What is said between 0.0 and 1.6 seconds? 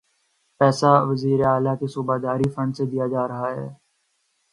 یہ پیسہ وزیر